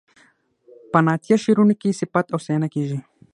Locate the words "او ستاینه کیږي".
2.31-2.99